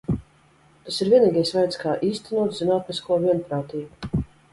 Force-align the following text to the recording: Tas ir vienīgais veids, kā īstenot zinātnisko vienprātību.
Tas 0.85 0.95
ir 1.03 1.11
vienīgais 1.11 1.51
veids, 1.57 1.77
kā 1.81 1.93
īstenot 2.07 2.57
zinātnisko 2.61 3.19
vienprātību. 3.27 4.23